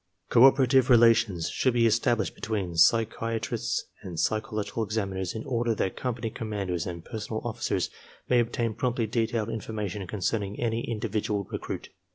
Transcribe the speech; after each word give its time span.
Cooperative 0.29 0.89
relations 0.89 1.47
should 1.51 1.73
be 1.75 1.85
established 1.85 2.33
between 2.33 2.71
psychia 2.71 3.39
trists 3.39 3.81
and 4.01 4.19
psychological 4.19 4.81
examiners 4.81 5.35
in 5.35 5.43
order 5.45 5.75
that 5.75 5.95
company 5.95 6.31
com 6.31 6.49
manders 6.49 6.87
and 6.87 7.05
personnel 7.05 7.43
officers 7.45 7.91
may 8.27 8.39
obtain 8.39 8.73
promptly 8.73 9.05
detailed 9.05 9.49
information 9.49 10.07
concerning 10.07 10.59
any 10.59 10.81
individual 10.89 11.43
recruit. 11.51 11.89